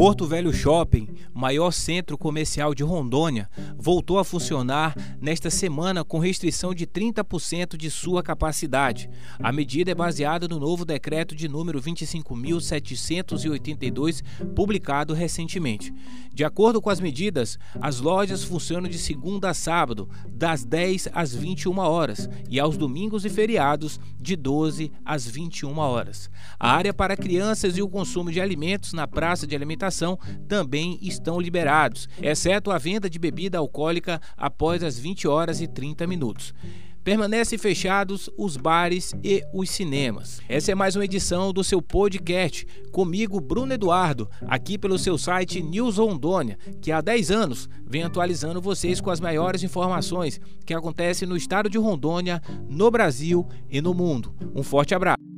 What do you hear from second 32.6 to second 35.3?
a venda de bebida alcoólica após as 20